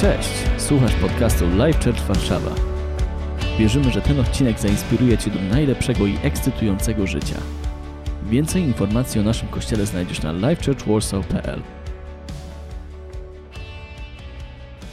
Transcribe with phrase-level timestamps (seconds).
[0.00, 2.54] Cześć, słuchasz podcastu Live Church Warszawa.
[3.58, 7.40] Wierzymy, że ten odcinek zainspiruje Cię do najlepszego i ekscytującego życia.
[8.22, 11.62] Więcej informacji o naszym kościele znajdziesz na livechurchwarsaw.pl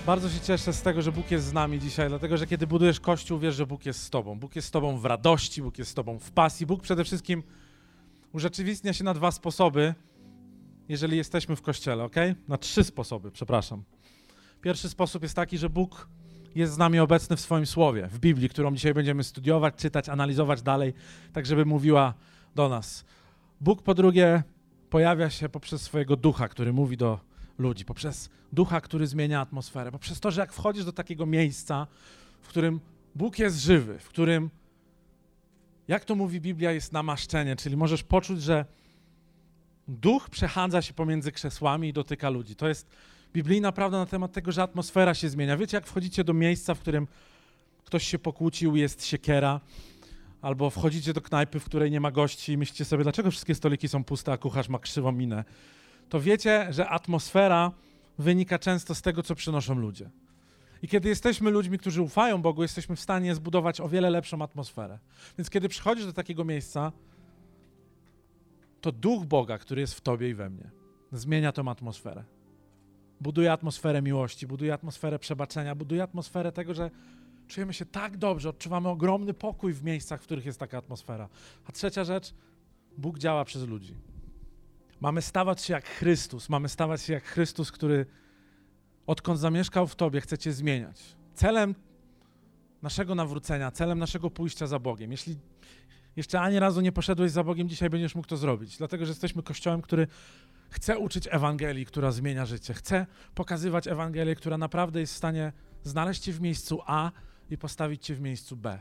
[0.06, 3.00] Bardzo się cieszę z tego, że Bóg jest z nami dzisiaj, dlatego że kiedy budujesz
[3.00, 4.40] kościół, wiesz, że Bóg jest z tobą.
[4.40, 6.66] Bóg jest z tobą w radości, Bóg jest z tobą w pasji.
[6.66, 7.44] Bóg przede wszystkim
[8.34, 9.94] urzeczywistnia się na dwa sposoby,
[10.90, 12.16] jeżeli jesteśmy w kościele, ok?
[12.48, 13.84] Na trzy sposoby, przepraszam.
[14.64, 16.08] Pierwszy sposób jest taki, że Bóg
[16.56, 20.62] jest z nami obecny w swoim słowie, w Biblii, którą dzisiaj będziemy studiować, czytać, analizować
[20.62, 20.94] dalej,
[21.34, 22.14] tak żeby mówiła
[22.56, 23.06] do nas.
[23.62, 24.44] Bóg po drugie
[24.90, 27.20] pojawia się poprzez swojego ducha, który mówi do
[27.58, 31.88] ludzi, poprzez ducha, który zmienia atmosferę, poprzez to, że jak wchodzisz do takiego miejsca,
[32.42, 32.80] w którym
[33.16, 34.50] Bóg jest żywy, w którym,
[35.88, 38.66] jak to mówi Biblia, jest namaszczenie, czyli możesz poczuć, że
[39.88, 42.56] duch przechadza się pomiędzy krzesłami i dotyka ludzi.
[42.56, 42.88] To jest
[43.34, 45.58] biblijna prawda na temat tego, że atmosfera się zmienia.
[45.58, 47.08] Wiecie, jak wchodzicie do miejsca, w którym
[47.86, 49.62] ktoś się pokłócił, jest siekiera,
[50.42, 53.88] albo wchodzicie do knajpy, w której nie ma gości i myślicie sobie, dlaczego wszystkie stoliki
[53.88, 55.44] są puste, a kucharz ma krzywą minę,
[56.10, 57.72] to wiecie, że atmosfera
[58.18, 60.10] wynika często z tego, co przynoszą ludzie.
[60.82, 65.00] I kiedy jesteśmy ludźmi, którzy ufają Bogu, jesteśmy w stanie zbudować o wiele lepszą atmosferę.
[65.38, 66.92] Więc kiedy przychodzisz do takiego miejsca,
[68.82, 70.72] to duch Boga, który jest w tobie i we mnie,
[71.12, 72.24] zmienia tą atmosferę.
[73.24, 76.92] Buduje atmosferę miłości, buduje atmosferę przebaczenia, buduje atmosferę tego, że
[77.48, 81.30] czujemy się tak dobrze, odczuwamy ogromny pokój w miejscach, w których jest taka atmosfera.
[81.66, 82.34] A trzecia rzecz,
[82.98, 83.96] Bóg działa przez ludzi.
[85.02, 88.06] Mamy stawać się jak Chrystus, mamy stawać się jak Chrystus, który
[89.08, 91.02] odkąd zamieszkał w tobie, chce cię zmieniać.
[91.34, 91.76] Celem
[92.82, 95.12] naszego nawrócenia, celem naszego pójścia za Bogiem.
[95.12, 95.38] Jeśli
[96.16, 99.44] jeszcze ani razu nie poszedłeś za Bogiem, dzisiaj będziesz mógł to zrobić, dlatego że jesteśmy
[99.44, 100.08] kościołem, który
[100.74, 103.06] chce uczyć Ewangelii, która zmienia życie, chce
[103.36, 107.12] pokazywać Ewangelię, która naprawdę jest w stanie znaleźć cię w miejscu A
[107.50, 108.80] i postawić cię w miejscu B.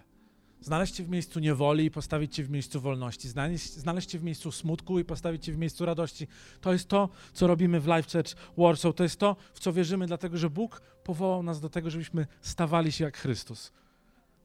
[0.60, 3.28] Znaleźć cię w miejscu niewoli i postawić cię w miejscu wolności.
[3.28, 6.28] Znaleźć, znaleźć cię w miejscu smutku i postawić cię w miejscu radości.
[6.60, 8.94] To jest to, co robimy w Life Church Warsaw.
[8.94, 12.92] To jest to, w co wierzymy, dlatego że Bóg powołał nas do tego, żebyśmy stawali
[12.92, 13.72] się jak Chrystus.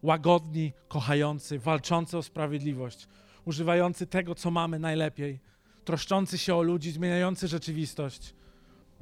[0.04, 3.08] Łagodni, kochający, walczący o sprawiedliwość,
[3.46, 5.40] używający tego, co mamy najlepiej,
[5.88, 8.34] troszczący się o ludzi, zmieniający rzeczywistość.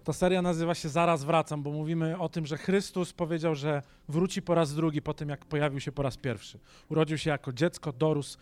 [0.04, 4.42] Ta seria nazywa się Zaraz wracam, bo mówimy o tym, że Chrystus powiedział, że wróci
[4.42, 6.60] po raz drugi po tym, jak pojawił się po raz pierwszy.
[6.90, 8.38] Urodził się jako dziecko, dorósł,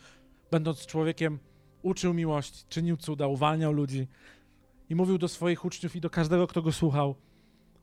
[0.51, 1.39] będąc człowiekiem,
[1.81, 4.07] uczył miłości, czynił cuda, uwalniał ludzi
[4.89, 7.15] i mówił do swoich uczniów i do każdego, kto go słuchał: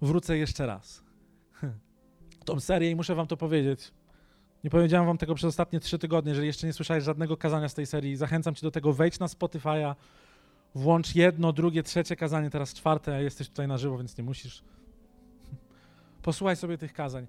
[0.03, 1.03] Wrócę jeszcze raz.
[2.45, 3.93] Tą serię i muszę wam to powiedzieć.
[4.65, 6.31] Nie powiedziałem wam tego przez ostatnie trzy tygodnie.
[6.31, 8.93] Jeżeli jeszcze nie słyszałeś żadnego kazania z tej serii, zachęcam cię do tego.
[8.93, 9.95] Wejdź na Spotify'a,
[10.75, 14.63] włącz jedno, drugie, trzecie kazanie, teraz czwarte, a jesteś tutaj na żywo, więc nie musisz.
[16.23, 17.27] Posłuchaj sobie tych kazań.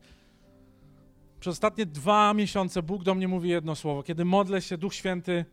[1.40, 4.04] Przez ostatnie dwa miesiące Bóg do mnie mówi jedno słowo.
[4.04, 5.46] Kiedy modlę się, Duch Święty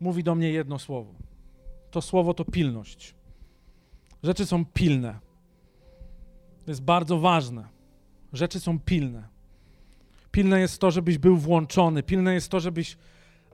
[0.00, 1.14] mówi do mnie jedno słowo.
[1.90, 3.14] To słowo to pilność.
[4.22, 5.18] Rzeczy są pilne.
[6.64, 7.68] To jest bardzo ważne.
[8.32, 9.28] Rzeczy są pilne.
[10.32, 12.02] Pilne jest to, żebyś był włączony.
[12.02, 12.96] Pilne jest to, żebyś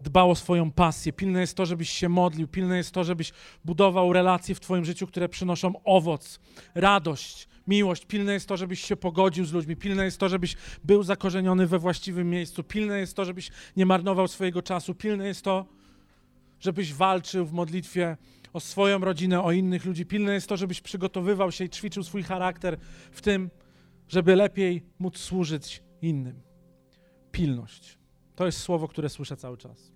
[0.02, 1.12] dbał o swoją pasję.
[1.12, 2.48] Pilne jest to, żebyś się modlił.
[2.48, 3.32] Pilne jest to, żebyś
[3.64, 6.40] budował relacje w Twoim życiu, które przynoszą owoc,
[6.74, 8.06] radość, miłość.
[8.06, 9.76] Pilne jest to, żebyś się pogodził z ludźmi.
[9.76, 12.64] Pilne jest to, żebyś był zakorzeniony we właściwym miejscu.
[12.64, 14.94] Pilne jest to, żebyś nie marnował swojego czasu.
[14.94, 15.66] Pilne jest to,
[16.60, 18.16] żebyś walczył w modlitwie
[18.52, 20.06] o swoją rodzinę, o innych ludzi.
[20.06, 22.78] Pilne jest to, żebyś przygotowywał się i ćwiczył swój charakter
[23.12, 23.50] w tym,
[24.08, 26.40] żeby lepiej móc służyć innym.
[27.32, 27.98] Pilność.
[28.36, 29.91] To jest słowo, które słyszę cały czas.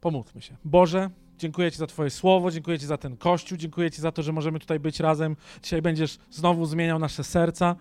[0.00, 0.56] Pomódlmy się.
[0.64, 4.22] Boże, dziękuję Ci za Twoje słowo, dziękuję Ci za ten kościół, dziękuję Ci za to,
[4.22, 5.36] że możemy tutaj być razem.
[5.62, 7.76] Dzisiaj będziesz znowu zmieniał nasze serca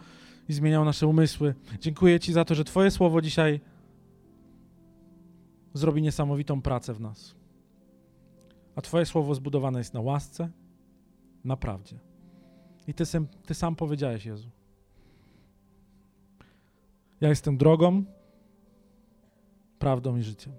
[0.49, 1.55] i zmieniał nasze umysły.
[1.79, 3.59] Dziękuję Ci za to, że Twoje słowo dzisiaj
[5.73, 7.35] zrobi niesamowitą pracę w nas.
[8.75, 10.49] A Twoje słowo zbudowane jest na łasce,
[11.43, 11.99] na prawdzie.
[12.87, 14.49] I Ty, sam, ty sam powiedziałeś, Jezu.
[17.21, 18.03] Ja jestem drogą,
[19.79, 20.53] prawdą i życiem.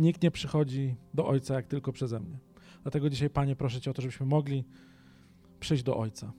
[0.00, 2.38] Nikt nie przychodzi do Ojca jak tylko przeze mnie.
[2.82, 4.64] Dlatego dzisiaj, Panie, proszę Cię o to, żebyśmy mogli
[5.60, 6.32] przyjść do Ojca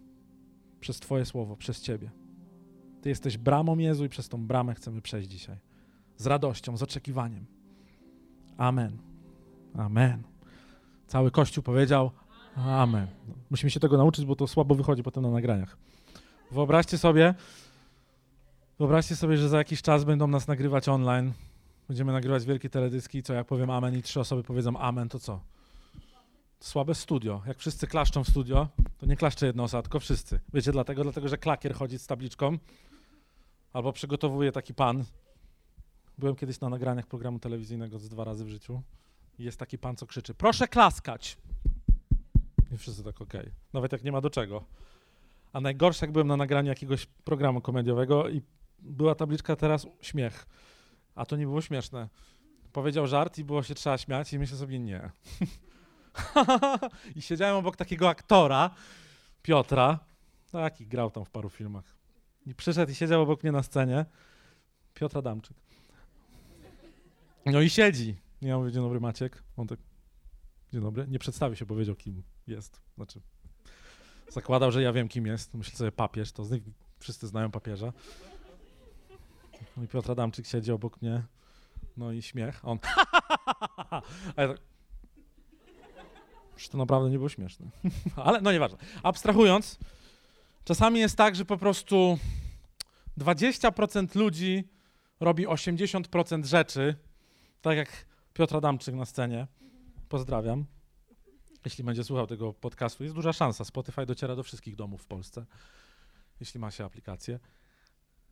[0.79, 2.11] przez Twoje słowo, przez Ciebie.
[3.01, 5.57] Ty jesteś bramą Jezu i przez tą bramę chcemy przejść dzisiaj.
[6.17, 7.45] Z radością, z oczekiwaniem.
[8.57, 8.97] Amen.
[9.73, 10.23] Amen.
[11.07, 12.11] Cały Kościół powiedział
[12.55, 13.07] Amen.
[13.49, 15.77] Musimy się tego nauczyć, bo to słabo wychodzi potem na nagraniach.
[16.51, 17.35] Wyobraźcie sobie,
[18.79, 21.33] wyobraźcie sobie, że za jakiś czas będą nas nagrywać online.
[21.91, 25.39] Będziemy nagrywać wielkie teledyski, co jak powiem amen i trzy osoby powiedzą amen, to co?
[26.59, 27.41] Słabe studio.
[27.47, 28.67] Jak wszyscy klaszczą w studio,
[28.97, 30.39] to nie klaszcze jedna osoba, tylko wszyscy.
[30.53, 31.03] Wiecie dlatego?
[31.03, 32.57] Dlatego, że klakier chodzi z tabliczką
[33.73, 35.03] albo przygotowuje taki pan.
[36.17, 38.81] Byłem kiedyś na nagraniach programu telewizyjnego z dwa razy w życiu
[39.39, 41.37] i jest taki pan, co krzyczy, proszę klaskać.
[42.71, 43.41] I wszyscy tak, okej.
[43.41, 43.53] Okay.
[43.73, 44.63] Nawet jak nie ma do czego.
[45.53, 48.41] A najgorsze, jak byłem na nagraniu jakiegoś programu komediowego i
[48.79, 50.45] była tabliczka teraz śmiech.
[51.15, 52.09] A to nie było śmieszne.
[52.73, 55.11] Powiedział żart i było się trzeba śmiać i myślę sobie nie.
[57.15, 58.69] I siedziałem obok takiego aktora,
[59.41, 59.99] Piotra,
[60.51, 61.95] taki grał tam w paru filmach.
[62.45, 64.05] I przyszedł i siedział obok mnie na scenie.
[64.93, 65.57] Piotr Adamczyk.
[67.45, 68.15] No i siedzi.
[68.41, 69.43] Ja mówię, dzień dobry Maciek.
[69.57, 69.79] On tak,
[70.73, 71.07] dzień dobry.
[71.07, 72.81] Nie przedstawi się, powiedział kim jest.
[72.95, 73.21] Znaczy,
[74.29, 75.53] zakładał, że ja wiem kim jest.
[75.53, 76.63] Myślę sobie papież, to z nich
[76.99, 77.93] wszyscy znają papieża.
[79.77, 81.23] I Piotr Adamczyk siedzi obok mnie.
[81.97, 82.65] No i śmiech.
[82.65, 82.79] On.
[84.35, 84.57] A ja tak.
[86.71, 87.65] to naprawdę nie było śmieszne.
[88.15, 88.77] Ale no nieważne.
[89.03, 89.79] Abstrahując,
[90.63, 92.17] czasami jest tak, że po prostu
[93.17, 94.69] 20% ludzi
[95.19, 96.95] robi 80% rzeczy,
[97.61, 99.47] tak jak Piotr Adamczyk na scenie.
[100.09, 100.65] Pozdrawiam.
[101.65, 103.65] Jeśli będzie słuchał tego podcastu, jest duża szansa.
[103.65, 105.45] Spotify dociera do wszystkich domów w Polsce,
[106.39, 107.39] jeśli ma się aplikację.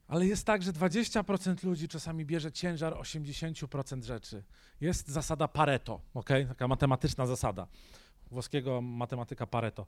[0.09, 4.43] Ale jest tak, że 20% ludzi czasami bierze ciężar 80% rzeczy.
[4.81, 6.29] Jest zasada Pareto, ok?
[6.47, 7.67] Taka matematyczna zasada.
[8.31, 9.85] Włoskiego matematyka Pareto.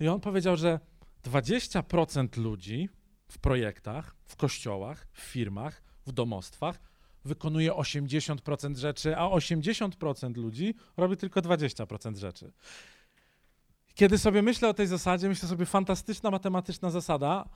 [0.00, 0.80] I on powiedział, że
[1.24, 2.88] 20% ludzi
[3.28, 6.78] w projektach, w kościołach, w firmach, w domostwach
[7.24, 12.52] wykonuje 80% rzeczy, a 80% ludzi robi tylko 20% rzeczy.
[13.94, 17.48] Kiedy sobie myślę o tej zasadzie, myślę sobie fantastyczna matematyczna zasada,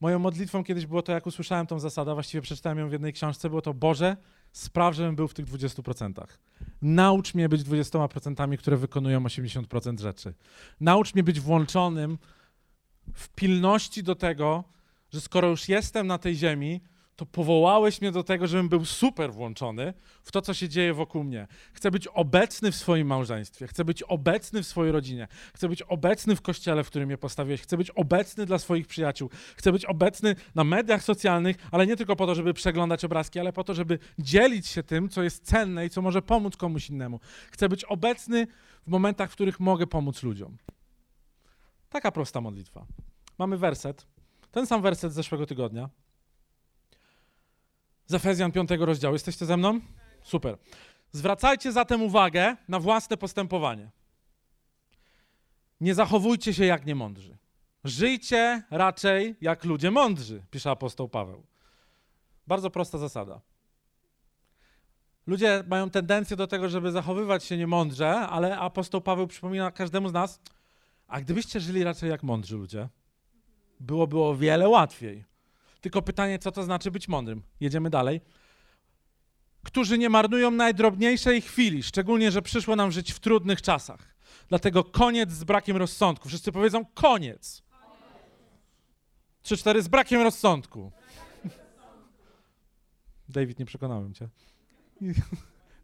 [0.00, 3.48] Moją modlitwą kiedyś było to, jak usłyszałem tą zasadę, właściwie przeczytałem ją w jednej książce,
[3.48, 4.16] było to Boże,
[4.52, 6.24] spraw, żebym był w tych 20%.
[6.82, 10.34] Naucz mnie być 20%, które wykonują 80% rzeczy.
[10.80, 12.18] Naucz mnie być włączonym
[13.14, 14.64] w pilności do tego,
[15.12, 16.80] że skoro już jestem na tej ziemi,
[17.20, 21.24] to powołałeś mnie do tego, żebym był super włączony w to, co się dzieje wokół
[21.24, 21.46] mnie.
[21.72, 26.36] Chcę być obecny w swoim małżeństwie, chcę być obecny w swojej rodzinie, chcę być obecny
[26.36, 30.36] w kościele, w którym mnie postawiłeś, chcę być obecny dla swoich przyjaciół, chcę być obecny
[30.54, 33.98] na mediach socjalnych, ale nie tylko po to, żeby przeglądać obrazki, ale po to, żeby
[34.18, 37.20] dzielić się tym, co jest cenne i co może pomóc komuś innemu.
[37.50, 38.46] Chcę być obecny
[38.86, 40.56] w momentach, w których mogę pomóc ludziom.
[41.88, 42.86] Taka prosta modlitwa.
[43.38, 44.06] Mamy werset,
[44.50, 45.88] ten sam werset z zeszłego tygodnia
[48.10, 49.14] z Efezjan 5 rozdziału.
[49.14, 49.80] Jesteście ze mną?
[50.22, 50.58] Super.
[51.12, 53.90] Zwracajcie zatem uwagę na własne postępowanie.
[55.80, 57.38] Nie zachowujcie się jak niemądrzy.
[57.84, 61.46] Żyjcie raczej jak ludzie mądrzy, pisze apostoł Paweł.
[62.46, 63.40] Bardzo prosta zasada.
[65.26, 70.12] Ludzie mają tendencję do tego, żeby zachowywać się niemądrze, ale apostoł Paweł przypomina każdemu z
[70.12, 70.40] nas,
[71.06, 72.88] a gdybyście żyli raczej jak mądrzy ludzie,
[73.80, 75.29] byłoby o wiele łatwiej.
[75.80, 77.42] Tylko pytanie, co to znaczy być mądrym?
[77.60, 78.20] Jedziemy dalej.
[79.64, 84.14] Którzy nie marnują najdrobniejszej chwili, szczególnie, że przyszło nam żyć w trudnych czasach.
[84.48, 86.28] Dlatego koniec z brakiem rozsądku.
[86.28, 87.62] Wszyscy powiedzą koniec.
[89.42, 90.92] Trzy, cztery z brakiem rozsądku.
[93.28, 94.28] David, nie przekonałem cię.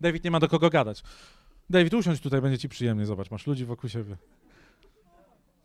[0.01, 1.03] David nie ma do kogo gadać.
[1.71, 3.07] David, usiądź tutaj, będzie ci przyjemnie.
[3.07, 4.17] Zobacz, masz ludzi wokół siebie.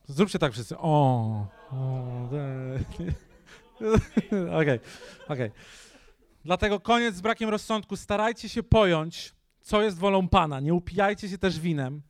[0.07, 0.77] Zróbcie tak wszyscy.
[0.77, 2.29] O, o
[2.91, 3.13] Okej,
[4.61, 4.79] okej.
[5.27, 5.51] Okay.
[6.45, 7.95] Dlatego koniec z brakiem rozsądku.
[7.97, 10.59] Starajcie się pojąć, co jest wolą Pana.
[10.59, 12.01] Nie upijajcie się też winem,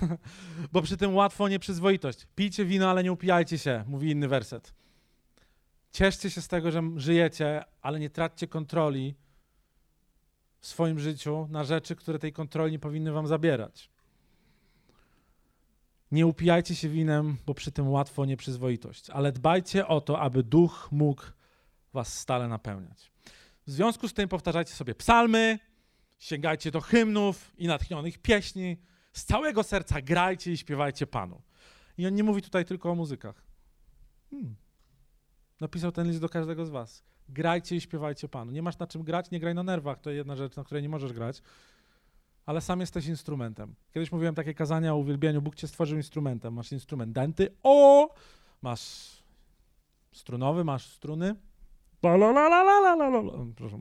[0.72, 2.26] bo przy tym łatwo nieprzyzwoitość.
[2.34, 4.74] Pijcie wino, ale nie upijajcie się, mówi inny werset.
[5.92, 9.14] Cieszcie się z tego, że żyjecie, ale nie traćcie kontroli
[10.60, 13.90] w swoim życiu na rzeczy, które tej kontroli nie powinny wam zabierać.
[16.12, 20.88] Nie upijajcie się winem, bo przy tym łatwo nieprzyzwoitość, ale dbajcie o to, aby duch
[20.92, 21.22] mógł
[21.92, 23.12] was stale napełniać.
[23.66, 25.58] W związku z tym powtarzajcie sobie psalmy,
[26.18, 28.76] sięgajcie do hymnów i natchnionych pieśni,
[29.12, 31.42] z całego serca grajcie i śpiewajcie Panu.
[31.98, 33.42] I on nie mówi tutaj tylko o muzykach.
[34.30, 34.56] Hmm.
[35.60, 37.04] Napisał ten list do każdego z was.
[37.28, 38.52] Grajcie i śpiewajcie Panu.
[38.52, 40.00] Nie masz na czym grać, nie graj na nerwach.
[40.00, 41.42] To jedna rzecz, na której nie możesz grać
[42.46, 43.74] ale sam jesteś instrumentem.
[43.94, 46.54] Kiedyś mówiłem takie kazania o uwielbieniu, Bóg cię stworzył instrumentem.
[46.54, 48.08] Masz instrument denty, o,
[48.62, 49.16] masz
[50.12, 51.34] strunowy, masz struny,
[53.56, 53.76] Proszę.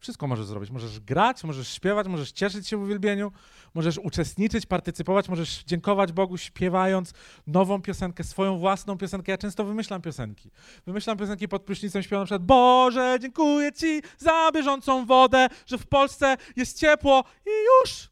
[0.00, 0.70] Wszystko możesz zrobić.
[0.70, 3.32] Możesz grać, możesz śpiewać, możesz cieszyć się w uwielbieniu,
[3.74, 7.12] możesz uczestniczyć, partycypować, możesz dziękować Bogu śpiewając
[7.46, 9.32] nową piosenkę, swoją własną piosenkę.
[9.32, 10.50] Ja często wymyślam piosenki.
[10.86, 15.86] Wymyślam piosenki pod prysznicem, śpiewam na przykład Boże, dziękuję Ci za bieżącą wodę, że w
[15.86, 18.10] Polsce jest ciepło i już.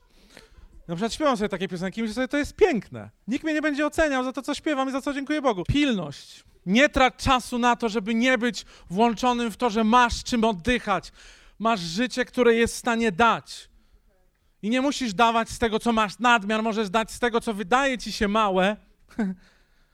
[0.89, 3.11] Na przykład śpiewam sobie takie piosenki i myślę sobie, to jest piękne.
[3.29, 5.65] Nikt mnie nie będzie oceniał za to, co śpiewam i za co dziękuję Bogu.
[5.69, 6.45] Pilność.
[6.67, 11.13] Nie trać czasu na to, żeby nie być włączonym w to, że masz czym oddychać.
[11.59, 13.71] Masz życie, które jest w stanie dać.
[14.63, 17.99] I nie musisz dawać z tego, co masz nadmiar, możesz dać z tego, co wydaje
[17.99, 18.77] ci się małe,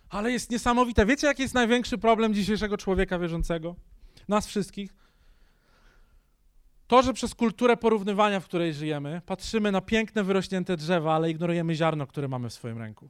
[0.09, 1.07] ale jest niesamowite.
[1.07, 3.77] Wiecie, jaki jest największy problem dzisiejszego człowieka wierzącego?
[4.29, 4.95] Nas wszystkich?
[6.87, 11.75] To, że przez kulturę porównywania, w której żyjemy, patrzymy na piękne, wyrośnięte drzewa, ale ignorujemy
[11.75, 13.09] ziarno, które mamy w swoim ręku.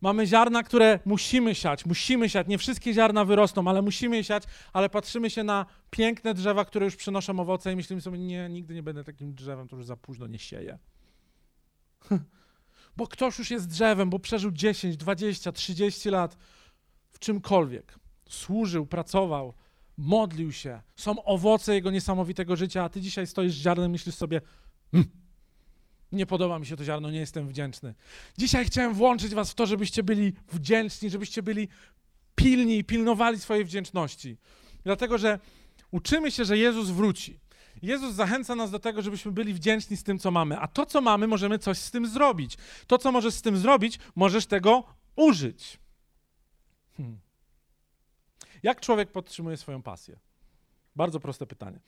[0.00, 2.46] Mamy ziarna, które musimy siać, musimy siać.
[2.46, 6.96] Nie wszystkie ziarna wyrosną, ale musimy siać, ale patrzymy się na piękne drzewa, które już
[6.96, 10.26] przynoszą owoce i myślimy sobie, nie, nigdy nie będę takim drzewem, to już za późno
[10.26, 10.78] nie sieję.
[12.96, 16.36] bo ktoś już jest drzewem, bo przeżył 10, 20, 30 lat
[17.10, 17.98] w czymkolwiek.
[18.28, 19.54] Służył, pracował,
[19.96, 20.80] modlił się.
[20.96, 24.40] Są owoce jego niesamowitego życia, a ty dzisiaj stoisz z ziarnem i myślisz sobie,
[24.92, 25.04] hm,
[26.12, 27.94] nie podoba mi się to ziarno, nie jestem wdzięczny.
[28.38, 31.68] Dzisiaj chciałem włączyć was w to, żebyście byli wdzięczni, żebyście byli
[32.34, 34.36] pilni i pilnowali swojej wdzięczności.
[34.84, 35.38] Dlatego, że
[35.90, 37.40] uczymy się, że Jezus wróci.
[37.82, 41.00] Jezus zachęca nas do tego, żebyśmy byli wdzięczni z tym, co mamy, a to, co
[41.00, 42.56] mamy, możemy coś z tym zrobić.
[42.86, 44.84] To, co możesz z tym zrobić, możesz tego
[45.16, 45.78] użyć.
[46.96, 47.18] Hmm.
[48.62, 50.18] Jak człowiek podtrzymuje swoją pasję?
[50.96, 51.78] Bardzo proste pytanie.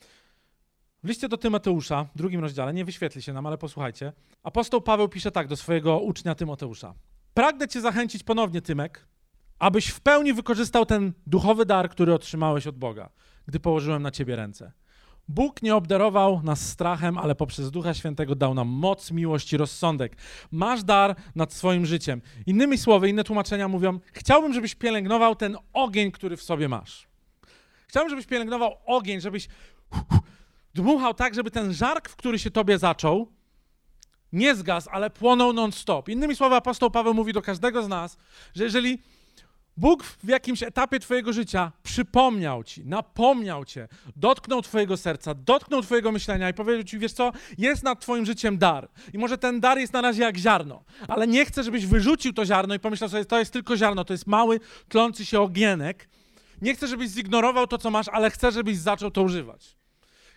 [1.03, 4.13] W liście do Tymoteusza, w drugim rozdziale, nie wyświetli się nam, ale posłuchajcie.
[4.43, 6.93] Apostoł Paweł pisze tak do swojego ucznia Tymoteusza.
[7.33, 9.07] Pragnę cię zachęcić ponownie, Tymek,
[9.59, 13.09] abyś w pełni wykorzystał ten duchowy dar, który otrzymałeś od Boga,
[13.47, 14.71] gdy położyłem na ciebie ręce.
[15.27, 20.17] Bóg nie obdarował nas strachem, ale poprzez Ducha Świętego dał nam moc, miłość i rozsądek.
[20.51, 22.21] Masz dar nad swoim życiem.
[22.45, 27.07] Innymi słowy, inne tłumaczenia mówią: Chciałbym, żebyś pielęgnował ten ogień, który w sobie masz.
[27.87, 29.47] Chciałbym, żebyś pielęgnował ogień, żebyś
[30.73, 33.31] dmuchał tak, żeby ten żark, w który się tobie zaczął,
[34.33, 36.09] nie zgasł, ale płonął non-stop.
[36.09, 38.17] Innymi słowy, apostoł Paweł mówi do każdego z nas,
[38.55, 38.99] że jeżeli
[39.77, 46.11] Bóg w jakimś etapie Twojego życia przypomniał Ci, napomniał Cię, dotknął Twojego serca, dotknął Twojego
[46.11, 48.89] myślenia i powiedział Ci, wiesz co, jest nad Twoim życiem dar.
[49.13, 52.45] I może ten dar jest na razie jak ziarno, ale nie chcę, żebyś wyrzucił to
[52.45, 56.09] ziarno i pomyślał sobie, to jest tylko ziarno, to jest mały, tlący się ogienek.
[56.61, 59.82] Nie chcę, żebyś zignorował to, co masz, ale chcę, żebyś zaczął to używać.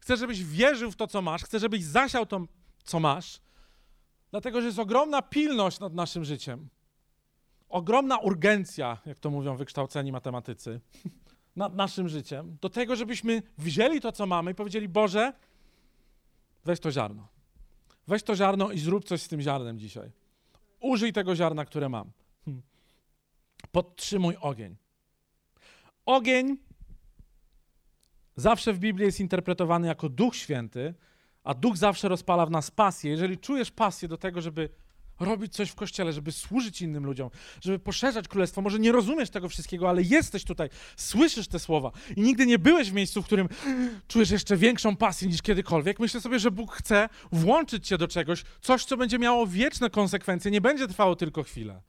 [0.07, 2.47] Chcę, żebyś wierzył w to, co masz, chcę, żebyś zasiał to,
[2.85, 3.41] co masz,
[4.31, 6.69] dlatego że jest ogromna pilność nad naszym życiem
[7.69, 10.81] ogromna urgencja, jak to mówią wykształceni matematycy,
[11.57, 15.33] nad naszym życiem, do tego, żebyśmy wzięli to, co mamy i powiedzieli: Boże,
[16.65, 17.29] weź to ziarno.
[18.07, 20.11] Weź to ziarno i zrób coś z tym ziarnem dzisiaj.
[20.81, 22.11] Użyj tego ziarna, które mam.
[22.45, 22.63] Hmm.
[23.73, 24.77] Podtrzymuj ogień.
[26.07, 26.65] Ogień
[28.37, 30.95] zawsze w Biblii jest interpretowany jako Duch Święty,
[31.45, 33.11] a Duch zawsze rozpala w nas pasję.
[33.11, 34.69] Jeżeli czujesz pasję do tego, żeby
[35.21, 38.62] robić coś w kościele, żeby służyć innym ludziom, żeby poszerzać królestwo.
[38.62, 42.90] Może nie rozumiesz tego wszystkiego, ale jesteś tutaj, słyszysz te słowa i nigdy nie byłeś
[42.90, 43.49] w miejscu, w którym
[44.09, 45.99] czujesz jeszcze większą pasję niż kiedykolwiek.
[45.99, 50.50] Myślę sobie, że Bóg chce włączyć cię do czegoś, coś, co będzie miało wieczne konsekwencje,
[50.50, 51.83] nie będzie trwało tylko chwilę.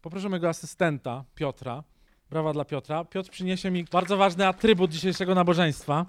[0.00, 1.84] Poproszę mojego asystenta, Piotra.
[2.32, 3.04] Brawa dla Piotra.
[3.04, 6.06] Piotr przyniesie mi bardzo ważny atrybut dzisiejszego nabożeństwa.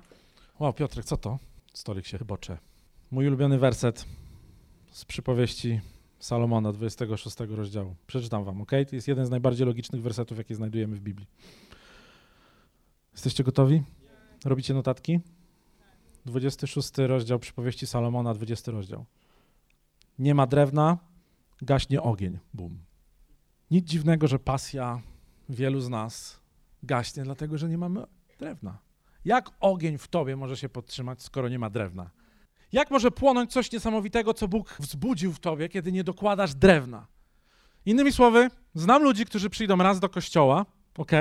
[0.59, 1.39] Wow, Piotrek, co to?
[1.73, 2.57] Stolik się chybocze.
[3.11, 4.05] Mój ulubiony werset
[4.91, 5.81] z przypowieści
[6.19, 7.95] Salomona, 26 rozdziału.
[8.07, 8.71] Przeczytam wam, ok?
[8.89, 11.27] To jest jeden z najbardziej logicznych wersetów, jakie znajdujemy w Biblii.
[13.13, 13.83] Jesteście gotowi?
[14.45, 15.19] Robicie notatki?
[16.25, 19.05] 26 rozdział przypowieści Salomona, 20 rozdział.
[20.19, 20.97] Nie ma drewna,
[21.61, 22.39] gaśnie ogień.
[22.53, 22.79] Bum.
[23.71, 25.01] Nic dziwnego, że pasja
[25.50, 26.39] wielu z nas
[26.83, 28.03] gaśnie, dlatego że nie mamy
[28.39, 28.77] drewna.
[29.25, 32.09] Jak ogień w tobie może się podtrzymać, skoro nie ma drewna?
[32.71, 37.07] Jak może płonąć coś niesamowitego, co Bóg wzbudził w tobie, kiedy nie dokładasz drewna?
[37.85, 40.65] Innymi słowy, znam ludzi, którzy przyjdą raz do kościoła,
[40.97, 41.12] ok?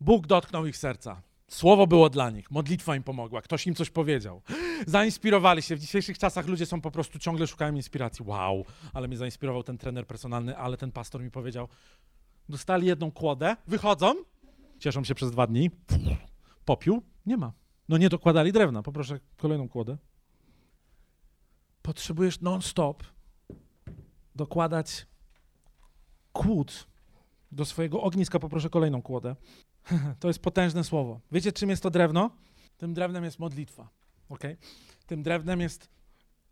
[0.00, 1.22] Bóg dotknął ich serca.
[1.48, 4.42] Słowo było dla nich, modlitwa im pomogła, ktoś im coś powiedział.
[4.86, 5.76] Zainspirowali się.
[5.76, 8.24] W dzisiejszych czasach ludzie są po prostu ciągle szukają inspiracji.
[8.24, 11.68] Wow, ale mnie zainspirował ten trener personalny, ale ten pastor mi powiedział.
[12.50, 14.14] Dostali jedną kłodę, wychodzą,
[14.78, 15.70] cieszą się przez dwa dni.
[16.64, 17.52] Popiół nie ma.
[17.88, 18.82] No nie dokładali drewna.
[18.82, 19.96] Poproszę kolejną kłodę.
[21.82, 23.04] Potrzebujesz non-stop
[24.34, 25.06] dokładać
[26.32, 26.86] kłód
[27.52, 28.38] do swojego ogniska.
[28.38, 29.36] Poproszę kolejną kłodę.
[30.20, 31.20] To jest potężne słowo.
[31.32, 32.30] Wiecie, czym jest to drewno?
[32.76, 33.88] Tym drewnem jest modlitwa.
[34.28, 34.56] Okay?
[35.06, 35.88] Tym drewnem jest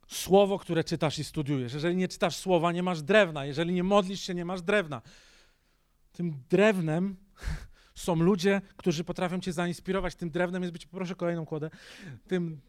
[0.09, 1.75] słowo, które czytasz i studiujesz.
[1.75, 3.45] Jeżeli nie czytasz słowa, nie masz drewna.
[3.45, 5.02] Jeżeli nie modlisz się, nie masz drewna.
[6.12, 7.17] Tym drewnem
[7.95, 10.15] są ludzie, którzy potrafią cię zainspirować.
[10.15, 11.71] Tym drewnem jest być, proszę kolejną kłodę,
[12.29, 12.61] tym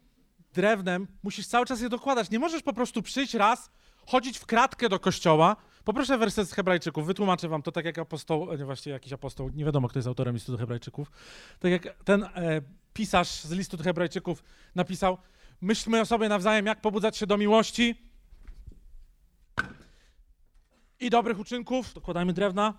[0.54, 2.30] drewnem, musisz cały czas je dokładać.
[2.30, 3.72] Nie możesz po prostu przyjść raz,
[4.06, 5.56] chodzić w kratkę do kościoła.
[5.84, 8.48] Poproszę werset z Hebrajczyków, wytłumaczę wam to tak jak apostoł,
[8.86, 11.12] nie jakiś apostoł, nie wiadomo kto jest autorem listu do Hebrajczyków.
[11.60, 12.62] Tak jak ten e,
[12.94, 14.44] pisarz z listu do Hebrajczyków
[14.76, 15.18] napisał,
[15.62, 17.96] myślmy o sobie nawzajem, jak pobudzać się do miłości
[21.00, 21.94] i dobrych uczynków.
[21.94, 22.74] Dokładajmy drewna.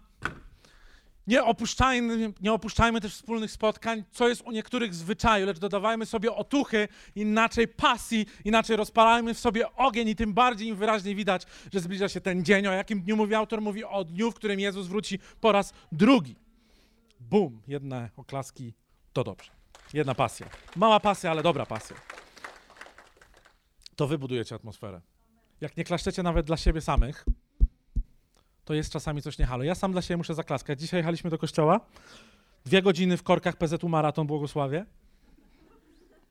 [1.27, 6.33] Nie opuszczajmy, nie opuszczajmy też wspólnych spotkań, co jest u niektórych zwyczaju, lecz dodawajmy sobie
[6.33, 11.81] otuchy, inaczej pasji, inaczej rozpalajmy w sobie ogień i tym bardziej im wyraźniej widać, że
[11.81, 14.87] zbliża się ten dzień, o jakim dniu mówi autor, mówi o dniu, w którym Jezus
[14.87, 16.37] wróci po raz drugi.
[17.21, 18.75] Bum, jedne oklaski,
[19.13, 19.51] to dobrze.
[19.93, 20.47] Jedna pasja.
[20.77, 21.97] Mała pasja, ale dobra pasja.
[23.97, 25.01] To wy budujecie atmosferę.
[25.61, 27.25] Jak nie klaszczecie nawet dla siebie samych,
[28.71, 29.65] to jest czasami coś nie halo.
[29.65, 30.81] Ja sam dla siebie muszę zaklaskać.
[30.81, 31.81] Dzisiaj jechaliśmy do kościoła,
[32.65, 34.87] dwie godziny w korkach PZU Maraton Błogosławie.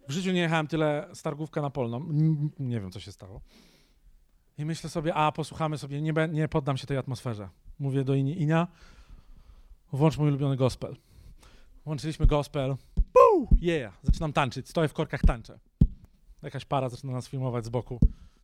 [0.07, 2.05] W życiu nie jechałem tyle z targówka na polną.
[2.59, 3.41] Nie wiem, co się stało.
[4.57, 7.49] I myślę sobie, a posłuchamy sobie, nie, nie poddam się tej atmosferze.
[7.79, 8.67] Mówię do Ini, Inia,
[9.91, 10.95] włącz mój ulubiony gospel.
[11.85, 12.75] Włączyliśmy gospel.
[12.95, 13.47] Buu!
[13.61, 13.97] Yeah!
[14.03, 15.59] Zaczynam tańczyć, stoję w korkach, tańczę.
[16.43, 17.99] Jakaś para zaczyna nas filmować z boku.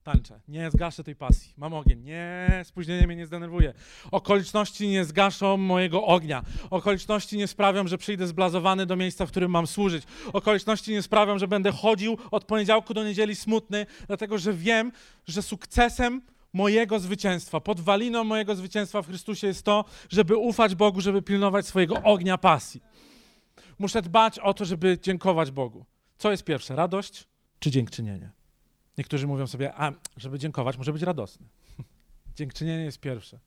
[0.05, 0.39] Tańczę.
[0.47, 1.53] Nie zgaszę tej pasji.
[1.57, 2.03] Mam ogień.
[2.03, 3.73] Nie, spóźnienie mnie nie zdenerwuje.
[4.11, 6.43] Okoliczności nie zgaszą mojego ognia.
[6.69, 10.03] Okoliczności nie sprawią, że przyjdę zblazowany do miejsca, w którym mam służyć.
[10.33, 14.91] Okoliczności nie sprawią, że będę chodził od poniedziałku do niedzieli smutny, dlatego że wiem,
[15.27, 16.21] że sukcesem
[16.53, 21.95] mojego zwycięstwa, podwaliną mojego zwycięstwa w Chrystusie jest to, żeby ufać Bogu, żeby pilnować swojego
[22.03, 22.81] ognia pasji.
[23.79, 25.85] Muszę dbać o to, żeby dziękować Bogu.
[26.17, 27.27] Co jest pierwsze, radość
[27.59, 28.44] czy dziękczynienie?
[28.97, 31.47] Niektórzy mówią sobie, a żeby dziękować, może być radosny.
[32.35, 33.39] Dziękczynienie jest pierwsze.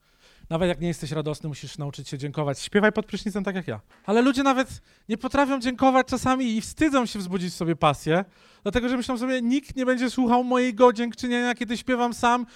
[0.51, 2.61] Nawet jak nie jesteś radosny, musisz nauczyć się dziękować.
[2.61, 3.81] Śpiewaj pod prysznicem tak jak ja.
[4.05, 8.25] Ale ludzie nawet nie potrafią dziękować czasami i wstydzą się wzbudzić sobie pasję,
[8.63, 12.47] dlatego że myślą sobie, nikt nie będzie słuchał mojego dziękczynienia, kiedy śpiewam sam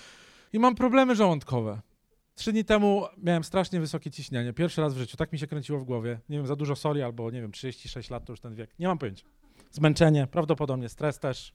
[0.52, 1.80] i mam problemy żołądkowe.
[2.34, 4.52] Trzy dni temu miałem strasznie wysokie ciśnienie.
[4.52, 5.16] Pierwszy raz w życiu.
[5.16, 6.20] Tak mi się kręciło w głowie.
[6.28, 8.78] Nie wiem, za dużo soli albo, nie wiem, 36 lat to już ten wiek.
[8.78, 9.26] Nie mam pojęcia.
[9.70, 11.55] Zmęczenie, prawdopodobnie stres też.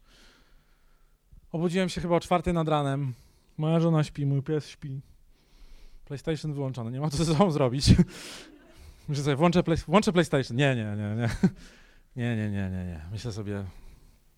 [1.57, 3.13] Obudziłem się chyba o czwartej nad ranem.
[3.57, 5.01] Moja żona śpi, mój pies śpi.
[6.05, 7.89] PlayStation wyłączony, nie mam co ze sobą zrobić.
[9.09, 10.57] Myślę sobie, włączę, play, włączę PlayStation.
[10.57, 11.29] Nie, nie, nie, nie.
[12.15, 13.01] Nie, nie, nie, nie, nie.
[13.11, 13.63] Myślę sobie,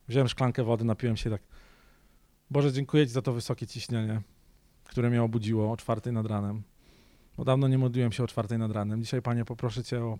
[0.07, 1.41] wziąłem szklankę wody, napiłem się tak.
[2.49, 4.21] Boże, dziękuję Ci za to wysokie ciśnienie,
[4.83, 6.63] które mnie obudziło o czwartej nad ranem.
[7.37, 9.01] Bo dawno nie modliłem się o czwartej nad ranem.
[9.01, 10.19] Dzisiaj, Panie, poproszę Cię o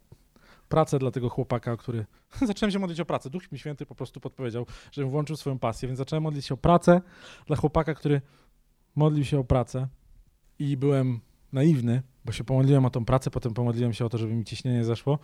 [0.69, 2.05] pracę dla tego chłopaka, który...
[2.47, 3.29] zacząłem się modlić o pracę.
[3.29, 6.57] Duch mi Święty po prostu podpowiedział, żebym włączył swoją pasję, więc zacząłem modlić się o
[6.57, 7.01] pracę
[7.47, 8.21] dla chłopaka, który
[8.95, 9.87] modlił się o pracę
[10.59, 11.19] i byłem
[11.53, 14.83] naiwny, bo się pomodliłem o tą pracę, potem pomodliłem się o to, żeby mi ciśnienie
[14.83, 15.19] zeszło.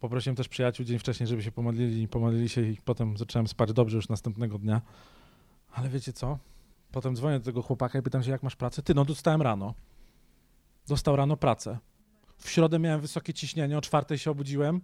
[0.00, 3.72] Poprosiłem też przyjaciół dzień wcześniej, żeby się pomodlili i pomodlili się i potem zacząłem spać
[3.72, 4.82] dobrze już następnego dnia.
[5.72, 6.38] Ale wiecie co?
[6.92, 8.82] Potem dzwonię do tego chłopaka i pytam się, jak masz pracę?
[8.82, 9.74] Ty, no dostałem rano.
[10.88, 11.78] Dostał rano pracę.
[12.38, 14.80] W środę miałem wysokie ciśnienie, o czwartej się obudziłem.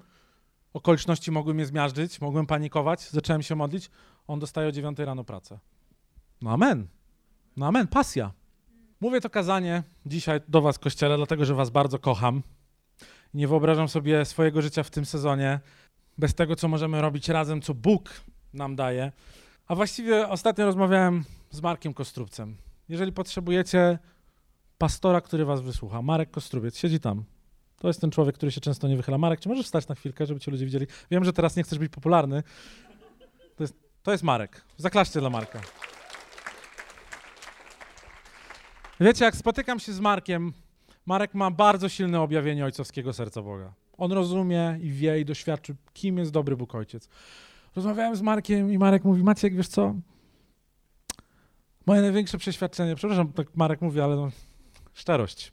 [0.73, 3.91] Okoliczności mogły mnie zmiażdżyć, mogłem panikować, zacząłem się modlić.
[4.27, 5.59] On dostaje o dziewiątej rano pracę.
[6.43, 6.87] No amen.
[7.57, 8.33] No amen, pasja.
[9.01, 12.43] Mówię to kazanie dzisiaj do was, Kościele, dlatego, że was bardzo kocham.
[13.35, 15.61] Nie wyobrażam sobie swojego życia w tym sezonie
[16.19, 18.11] bez tego, co możemy robić razem, co Bóg
[18.55, 19.13] nam daje.
[19.67, 22.57] A właściwie ostatnio rozmawiałem z Markiem Kostrubcem.
[22.89, 23.99] Jeżeli potrzebujecie
[24.79, 27.25] pastora, który was wysłucha, Marek Kostrubiec, siedzi tam.
[27.83, 29.19] To jest ten człowiek, który się często nie wychyla.
[29.19, 30.87] Marek, czy możesz wstać na chwilkę, żeby cię ludzie widzieli?
[31.11, 32.43] Wiem, że teraz nie chcesz być popularny.
[33.57, 34.65] To jest, to jest Marek.
[34.77, 35.61] Zaklaszcie dla Marka.
[39.01, 40.53] Wiecie, jak spotykam się z Markiem,
[41.07, 43.73] Marek ma bardzo silne objawienie ojcowskiego serca Boga.
[43.99, 47.09] On rozumie i wie i doświadczy, kim jest dobry Bóg Ojciec.
[47.77, 49.95] Rozmawiałem z Markiem i Marek mówi, Maciek, wiesz co?
[51.87, 54.31] Moje największe przeświadczenie, przepraszam, tak Marek mówi, ale no,
[54.95, 55.53] szczerość.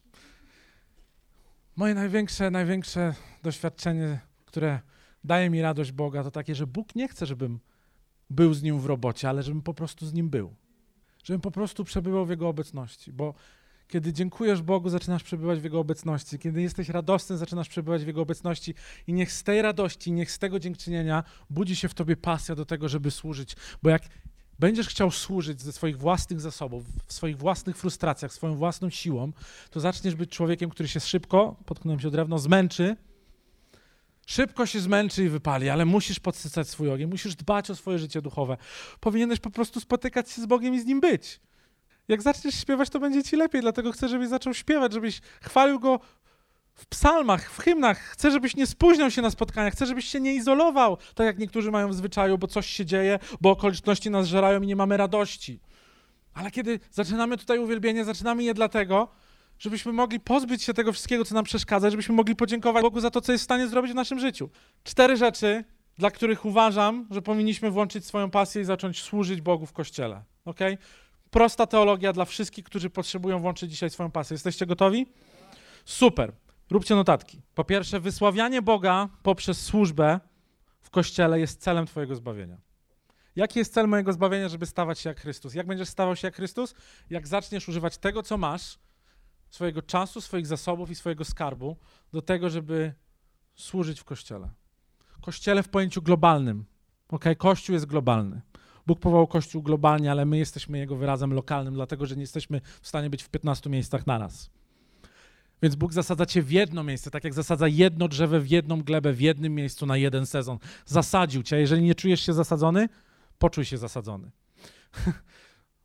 [1.80, 3.13] Moje największe, największe
[3.44, 4.80] doświadczenie, które
[5.24, 7.60] daje mi radość Boga, to takie, że Bóg nie chce, żebym
[8.30, 10.56] był z Nim w robocie, ale żebym po prostu z Nim był.
[11.24, 13.34] Żebym po prostu przebywał w Jego obecności, bo
[13.88, 16.39] kiedy dziękujesz Bogu, zaczynasz przebywać w Jego obecności.
[16.39, 18.76] Kiedy jesteś radosny, zaczynasz przebywać w Jego obecności.
[19.08, 22.65] I niech z tej radości, niech z tego dziękczynienia budzi się w tobie pasja do
[22.65, 23.56] tego, żeby służyć.
[23.84, 24.02] Bo jak
[24.60, 29.32] będziesz chciał służyć ze swoich własnych zasobów, w swoich własnych frustracjach, swoją własną siłą,
[29.72, 32.95] to zaczniesz być człowiekiem, który się szybko, potknąłem się drewno, zmęczy,
[34.28, 38.22] szybko się zmęczy i wypali, ale musisz podsycać swój ogień, musisz dbać o swoje życie
[38.22, 38.58] duchowe.
[39.00, 41.39] Powinieneś po prostu spotykać się z Bogiem i z Nim być.
[42.08, 46.00] Jak zaczniesz śpiewać, to będzie ci lepiej, dlatego chcę, żebyś zaczął śpiewać, żebyś chwalił Go
[46.80, 48.00] w psalmach, w hymnach.
[48.00, 51.72] Chcę, żebyś nie spóźniał się na spotkania, chcę, żebyś się nie izolował, tak jak niektórzy
[51.72, 55.60] mają w zwyczaju, bo coś się dzieje, bo okoliczności nas żerają i nie mamy radości.
[56.34, 59.08] Ale kiedy zaczynamy tutaj uwielbienie, zaczynamy je dlatego,
[59.60, 63.22] żebyśmy mogli pozbyć się tego wszystkiego, co nam przeszkadza, żebyśmy mogli podziękować Bogu za to,
[63.22, 64.50] co jest w stanie zrobić w naszym życiu.
[64.84, 65.63] Cztery rzeczy,
[65.98, 70.24] dla których uważam, że powinniśmy włączyć swoją pasję i zacząć służyć Bogu w Kościele.
[70.46, 70.60] Ok?
[71.32, 74.34] Prosta teologia dla wszystkich, którzy potrzebują włączyć dzisiaj swoją pasję.
[74.34, 75.08] Jesteście gotowi?
[75.86, 76.34] Super.
[76.69, 77.41] Róbcie notatki.
[77.55, 80.19] Po pierwsze, wysławianie Boga poprzez służbę
[80.82, 82.58] w Kościele jest celem Twojego zbawienia.
[83.36, 85.53] Jaki jest cel mojego zbawienia, żeby stawać się jak Chrystus?
[85.53, 86.75] Jak będziesz stawał się jak Chrystus?
[87.10, 88.79] Jak zaczniesz używać tego, co masz,
[89.49, 91.77] swojego czasu, swoich zasobów i swojego skarbu
[92.13, 92.93] do tego, żeby
[93.55, 94.49] służyć w Kościele.
[95.21, 96.65] Kościele w pojęciu globalnym.
[97.10, 98.41] Ok, Kościół jest globalny.
[98.88, 102.88] Bóg powołał Kościół globalnie, ale my jesteśmy jego wyrazem lokalnym, dlatego że nie jesteśmy w
[102.88, 104.49] stanie być w 15 miejscach naraz.
[105.62, 109.13] Więc Bóg zasadza cię w jedno miejsce, tak jak zasadza jedno drzewo w jedną glebę
[109.13, 110.58] w jednym miejscu na jeden sezon.
[110.86, 111.60] Zasadził cię.
[111.60, 112.89] Jeżeli nie czujesz się zasadzony,
[113.39, 114.32] poczuj się zasadzony.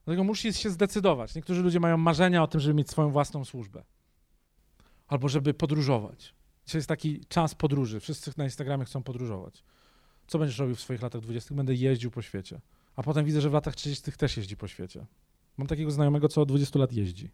[0.05, 1.35] Dlatego musisz się zdecydować.
[1.35, 3.85] Niektórzy ludzie mają marzenia o tym, żeby mieć swoją własną służbę.
[5.07, 6.35] Albo żeby podróżować.
[6.67, 8.01] Dzisiaj jest taki czas podróży.
[8.01, 9.65] Wszyscy na Instagramie chcą podróżować.
[10.27, 11.55] Co będziesz robił w swoich latach 20?
[11.55, 12.61] Będę jeździł po świecie.
[12.97, 15.07] A potem widzę, że w latach 30 też jeździ po świecie.
[15.57, 17.31] Mam takiego znajomego, co od 20 lat jeździ.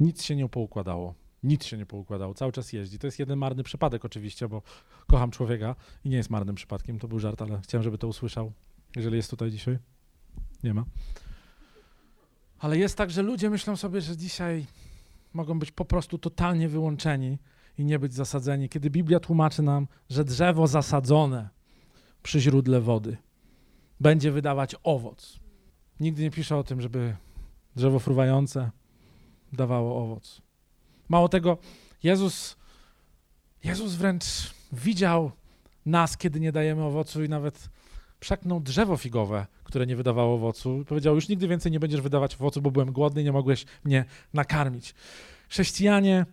[0.00, 1.14] Nic się nie poukładało.
[1.42, 2.34] Nic się nie poukładało.
[2.34, 2.98] Cały czas jeździ.
[2.98, 4.62] To jest jeden marny przypadek oczywiście, bo
[5.06, 5.74] kocham człowieka
[6.04, 6.98] i nie jest marnym przypadkiem.
[6.98, 8.52] To był żart, ale chciałem, żeby to usłyszał.
[8.96, 9.78] Jeżeli jest tutaj dzisiaj.
[10.64, 10.84] Nie ma.
[12.58, 14.66] Ale jest tak, że ludzie myślą sobie, że dzisiaj
[15.32, 17.38] mogą być po prostu totalnie wyłączeni
[17.78, 21.48] i nie być zasadzeni, kiedy Biblia tłumaczy nam, że drzewo zasadzone
[22.22, 23.16] przy źródle wody
[24.00, 25.40] będzie wydawać owoc.
[26.00, 27.16] Nigdy nie pisze o tym, żeby
[27.76, 28.70] drzewo fruwające
[29.52, 30.41] dawało owoc.
[31.12, 31.58] Mało tego,
[32.02, 32.56] Jezus,
[33.64, 34.24] Jezus wręcz
[34.72, 35.30] widział
[35.86, 37.68] nas, kiedy nie dajemy owocu i nawet
[38.20, 40.84] przeknął drzewo figowe, które nie wydawało owocu.
[40.88, 44.04] Powiedział, już nigdy więcej nie będziesz wydawać owocu, bo byłem głodny i nie mogłeś mnie
[44.34, 44.94] nakarmić.
[45.48, 46.26] Chrześcijanie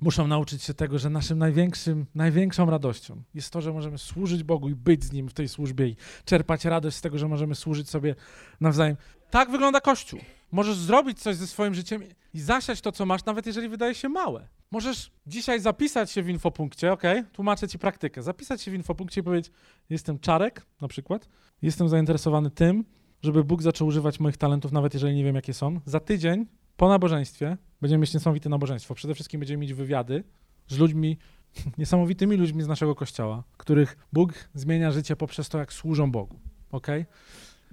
[0.00, 4.68] muszą nauczyć się tego, że naszym największym, największą radością jest to, że możemy służyć Bogu
[4.68, 7.90] i być z Nim w tej służbie i czerpać radość z tego, że możemy służyć
[7.90, 8.14] sobie
[8.60, 8.96] nawzajem.
[9.30, 10.20] Tak wygląda Kościół.
[10.52, 12.02] Możesz zrobić coś ze swoim życiem
[12.34, 14.48] i zasiać to, co masz, nawet jeżeli wydaje się małe.
[14.70, 17.02] Możesz dzisiaj zapisać się w infopunkcie, ok?
[17.32, 18.22] Tłumaczę ci praktykę.
[18.22, 19.52] Zapisać się w infopunkcie i powiedzieć:
[19.90, 21.28] Jestem czarek, na przykład.
[21.62, 22.84] Jestem zainteresowany tym,
[23.22, 25.80] żeby Bóg zaczął używać moich talentów, nawet jeżeli nie wiem, jakie są.
[25.86, 28.94] Za tydzień po nabożeństwie będziemy mieć niesamowite nabożeństwo.
[28.94, 30.24] Przede wszystkim będziemy mieć wywiady
[30.68, 31.18] z ludźmi,
[31.78, 36.40] niesamowitymi ludźmi z naszego kościoła, których Bóg zmienia życie poprzez to, jak służą Bogu.
[36.70, 36.86] ok?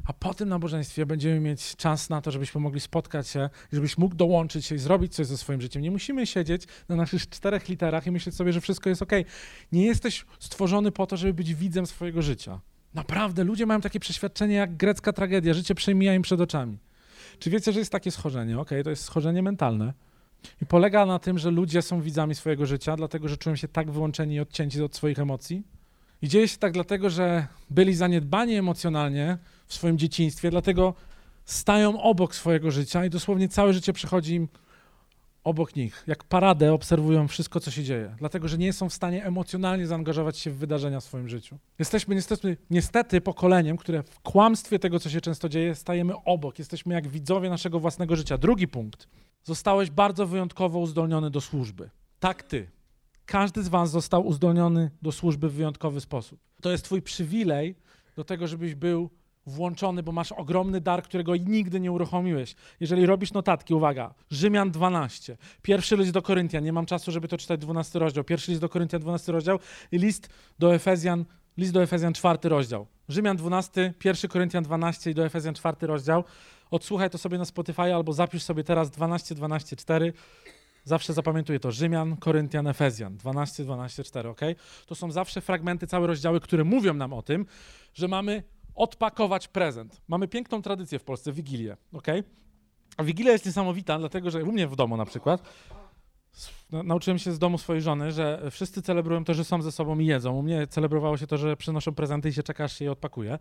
[0.06, 4.16] A po tym nabożeństwie będziemy mieć czas na to, żebyśmy mogli spotkać się, żebyś mógł
[4.16, 5.82] dołączyć się i zrobić coś ze swoim życiem.
[5.82, 9.12] Nie musimy siedzieć na naszych czterech literach i myśleć sobie, że wszystko jest ok.
[9.72, 12.60] Nie jesteś stworzony po to, żeby być widzem swojego życia.
[12.94, 15.54] Naprawdę, ludzie mają takie przeświadczenie jak grecka tragedia.
[15.54, 16.78] Życie przemija im przed oczami.
[17.40, 18.60] Czy wiecie, że jest takie schorzenie?
[18.60, 19.94] Ok, to jest schorzenie mentalne.
[20.62, 23.92] I polega na tym, że ludzie są widzami swojego życia, dlatego że czują się tak
[23.92, 25.64] wyłączeni i odcięci od swoich emocji.
[26.22, 29.38] I dzieje się tak dlatego, że byli zaniedbani emocjonalnie
[29.70, 30.94] w swoim dzieciństwie, dlatego
[31.46, 34.48] stają obok swojego życia i dosłownie całe życie przechodzi im
[35.44, 36.04] obok nich.
[36.08, 40.38] Jak paradę obserwują wszystko, co się dzieje, dlatego że nie są w stanie emocjonalnie zaangażować
[40.38, 41.58] się w wydarzenia w swoim życiu.
[41.80, 46.60] Jesteśmy niestety, niestety pokoleniem, które w kłamstwie tego, co się często dzieje, stajemy obok.
[46.60, 48.38] Jesteśmy jak widzowie naszego własnego życia.
[48.38, 49.08] Drugi punkt.
[49.44, 51.90] Zostałeś bardzo wyjątkowo uzdolniony do służby.
[52.20, 52.70] Tak ty.
[53.26, 56.40] Każdy z was został uzdolniony do służby w wyjątkowy sposób.
[56.62, 57.76] To jest twój przywilej
[58.16, 59.10] do tego, żebyś był
[59.50, 62.56] włączony, bo masz ogromny dar, którego nigdy nie uruchomiłeś.
[62.80, 67.38] Jeżeli robisz notatki, uwaga, Rzymian 12, pierwszy list do Koryntian, nie mam czasu, żeby to
[67.38, 69.60] czytać 12 rozdział, pierwszy list do Koryntian 12 rozdział
[69.92, 71.26] i list do Efezjan,
[71.58, 72.88] list do Efezjan 4 rozdział.
[73.10, 76.24] Rzymian 12, pierwszy Koryntian 12 i do Efezjan 4 rozdział.
[76.72, 80.14] Odsłuchaj to sobie na Spotify albo zapisz sobie teraz 12, 12, 4.
[80.84, 81.72] Zawsze zapamiętuję to.
[81.72, 83.18] Rzymian, Koryntian, Efezjan.
[83.18, 84.42] 12, 12, 4, ok?
[84.86, 87.46] To są zawsze fragmenty, całe rozdziały, które mówią nam o tym,
[87.94, 88.44] że mamy
[88.76, 90.02] odpakować prezent.
[90.08, 92.08] Mamy piękną tradycję w Polsce, Wigilię, ok?
[92.98, 95.42] A Wigilia jest niesamowita, dlatego że u mnie w domu na przykład
[96.72, 100.06] nauczyłem się z domu swojej żony, że wszyscy celebrują to, że są ze sobą i
[100.06, 100.36] jedzą.
[100.36, 103.40] U mnie celebrowało się to, że przynoszą prezenty i się czeka, aż się je odpakuje.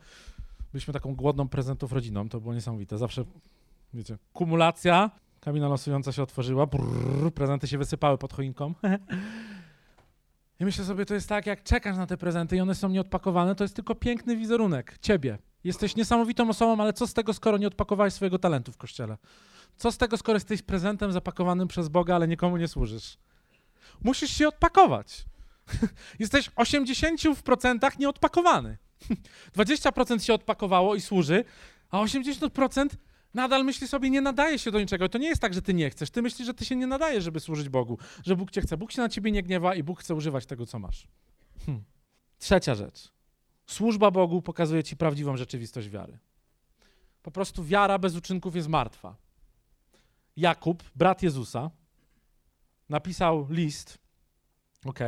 [0.72, 2.98] Byliśmy taką głodną prezentów rodziną, to było niesamowite.
[2.98, 3.24] Zawsze,
[3.94, 5.10] wiecie, kumulacja,
[5.40, 8.74] kabina losująca się otworzyła, brrr, prezenty się wysypały pod choinką.
[10.60, 13.54] I myślę sobie, to jest tak, jak czekasz na te prezenty i one są nieodpakowane,
[13.54, 15.38] to jest tylko piękny wizerunek ciebie.
[15.64, 19.16] Jesteś niesamowitą osobą, ale co z tego, skoro nie odpakowałeś swojego talentu w kościele?
[19.76, 23.18] Co z tego, skoro jesteś prezentem zapakowanym przez Boga, ale nikomu nie służysz?
[24.04, 25.24] musisz się odpakować.
[26.18, 28.78] Jesteś 80% nieodpakowany.
[29.56, 31.44] 20% się odpakowało i służy,
[31.90, 32.88] a 80%
[33.34, 35.08] nadal myśli sobie, nie nadaje się do niczego.
[35.08, 36.10] To nie jest tak, że ty nie chcesz.
[36.10, 38.76] Ty myślisz, że ty się nie nadajesz, żeby służyć Bogu, że Bóg cię chce.
[38.76, 41.08] Bóg się na ciebie nie gniewa i Bóg chce używać tego, co masz.
[41.66, 41.84] Hmm.
[42.38, 43.12] Trzecia rzecz.
[43.66, 46.18] Służba Bogu pokazuje ci prawdziwą rzeczywistość wiary.
[47.22, 49.16] Po prostu wiara bez uczynków jest martwa.
[50.36, 51.70] Jakub, brat Jezusa,
[52.88, 53.98] napisał list,
[54.84, 54.98] ok,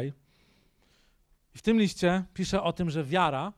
[1.54, 3.52] w tym liście pisze o tym, że wiara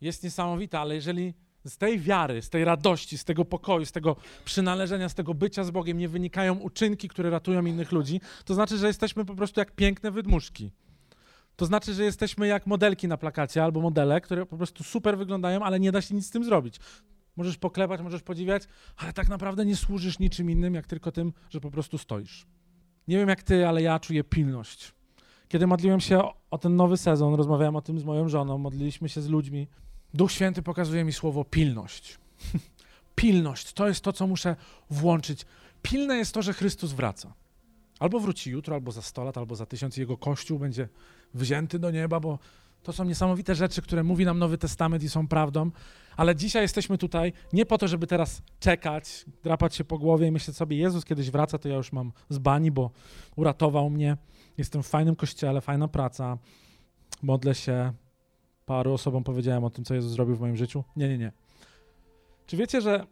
[0.00, 1.34] jest niesamowita, ale jeżeli
[1.66, 5.64] z tej wiary, z tej radości, z tego pokoju, z tego przynależenia, z tego bycia
[5.64, 9.60] z Bogiem nie wynikają uczynki, które ratują innych ludzi, to znaczy, że jesteśmy po prostu
[9.60, 10.72] jak piękne wydmuszki.
[11.56, 15.62] To znaczy, że jesteśmy jak modelki na plakacie albo modele, które po prostu super wyglądają,
[15.62, 16.80] ale nie da się nic z tym zrobić.
[17.36, 18.62] Możesz poklepać, możesz podziwiać,
[18.96, 22.46] ale tak naprawdę nie służysz niczym innym, jak tylko tym, że po prostu stoisz.
[23.08, 24.92] Nie wiem jak ty, ale ja czuję pilność.
[25.48, 29.20] Kiedy modliłem się o ten nowy sezon, rozmawiałem o tym z moją żoną, modliliśmy się
[29.20, 29.68] z ludźmi.
[30.16, 32.18] Duch Święty pokazuje mi słowo pilność.
[33.14, 34.56] pilność to jest to, co muszę
[34.90, 35.46] włączyć.
[35.82, 37.32] Pilne jest to, że Chrystus wraca.
[37.98, 40.88] Albo wróci jutro, albo za 100 lat, albo za tysiąc, jego kościół będzie
[41.34, 42.38] wzięty do nieba, bo
[42.82, 45.70] to są niesamowite rzeczy, które mówi nam Nowy Testament i są prawdą.
[46.16, 50.30] Ale dzisiaj jesteśmy tutaj nie po to, żeby teraz czekać, drapać się po głowie i
[50.30, 52.90] myśleć sobie, Jezus kiedyś wraca, to ja już mam z bani, bo
[53.36, 54.16] uratował mnie.
[54.58, 56.38] Jestem w fajnym kościele, fajna praca,
[57.22, 57.92] modlę się.
[58.66, 60.84] Paru osobom powiedziałem o tym, co Jezus zrobił w moim życiu.
[60.96, 61.32] Nie, nie, nie.
[62.46, 63.06] Czy wiecie, że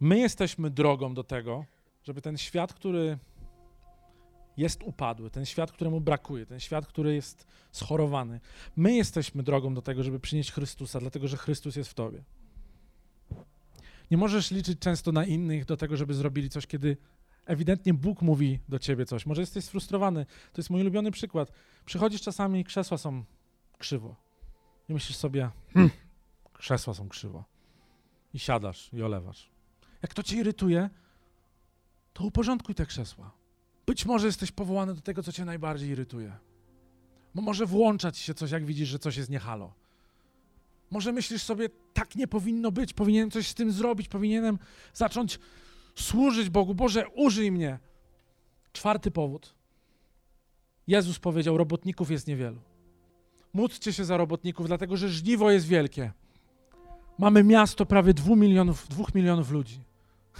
[0.00, 1.64] my jesteśmy drogą do tego,
[2.04, 3.18] żeby ten świat, który
[4.56, 8.40] jest upadły, ten świat, któremu brakuje, ten świat, który jest schorowany.
[8.76, 12.24] My jesteśmy drogą do tego, żeby przynieść Chrystusa, dlatego że Chrystus jest w tobie.
[14.10, 16.96] Nie możesz liczyć często na innych do tego, żeby zrobili coś, kiedy
[17.46, 19.26] ewidentnie Bóg mówi do ciebie coś.
[19.26, 20.26] Może jesteś sfrustrowany.
[20.52, 21.52] To jest mój ulubiony przykład.
[21.84, 23.24] Przychodzisz czasami, krzesła są
[23.78, 24.16] krzywo.
[24.88, 25.90] I myślisz sobie, hmm,
[26.52, 27.44] krzesła są krzywo.
[28.34, 29.50] I siadasz i olewasz.
[30.02, 30.90] Jak to cię irytuje,
[32.12, 33.30] to uporządkuj te krzesła.
[33.86, 36.36] Być może jesteś powołany do tego, co cię najbardziej irytuje.
[37.34, 39.74] Bo może włączać się coś, jak widzisz, że coś jest niehalo.
[40.90, 44.58] Może myślisz sobie, tak nie powinno być, powinienem coś z tym zrobić, powinienem
[44.94, 45.38] zacząć
[45.94, 46.74] służyć Bogu.
[46.74, 47.78] Boże, użyj mnie.
[48.72, 49.54] Czwarty powód.
[50.86, 52.60] Jezus powiedział: Robotników jest niewielu.
[53.56, 56.12] Módlcie się za robotników, dlatego że żniwo jest wielkie.
[57.18, 59.80] Mamy miasto prawie dwóch milionów, milionów ludzi.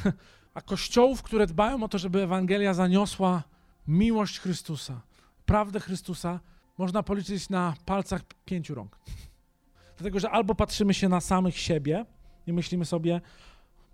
[0.54, 3.42] A kościołów, które dbają o to, żeby Ewangelia zaniosła
[3.88, 5.00] miłość Chrystusa,
[5.46, 6.40] prawdę Chrystusa,
[6.78, 8.98] można policzyć na palcach pięciu rąk.
[9.96, 12.04] Dlatego, że albo patrzymy się na samych siebie
[12.46, 13.20] i myślimy sobie,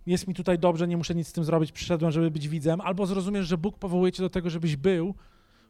[0.07, 3.07] jest mi tutaj dobrze, nie muszę nic z tym zrobić, przyszedłem, żeby być widzem, albo
[3.07, 5.15] zrozumiesz, że Bóg powołuje cię do tego, żebyś był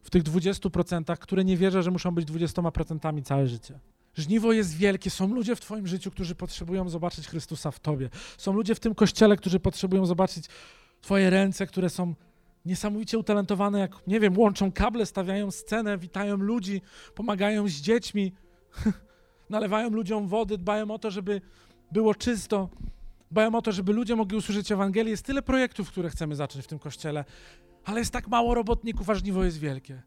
[0.02, 3.78] w tych 20%, które nie wierzę, że muszą być 20% całe życie.
[4.14, 5.10] Żniwo jest wielkie.
[5.10, 8.10] Są ludzie w Twoim życiu, którzy potrzebują zobaczyć Chrystusa w Tobie.
[8.38, 10.44] Są ludzie w tym kościele, którzy potrzebują zobaczyć
[11.00, 12.14] Twoje ręce, które są
[12.64, 16.82] niesamowicie utalentowane, jak, nie wiem, łączą kable, stawiają scenę, witają ludzi,
[17.14, 18.32] pomagają z dziećmi,
[19.50, 21.40] nalewają ludziom wody, dbają o to, żeby
[21.92, 22.68] było czysto,
[23.30, 25.10] dbają o to, żeby ludzie mogli usłyszeć Ewangelię.
[25.10, 27.24] Jest tyle projektów, które chcemy zacząć w tym kościele,
[27.84, 29.14] ale jest tak mało robotników, a
[29.44, 30.02] jest wielkie.